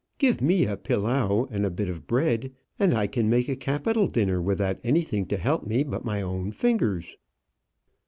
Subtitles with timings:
[0.17, 4.07] Give me a pilau and a bit of bread, and I can make a capital
[4.07, 7.17] dinner without anything to help me but my own fingers."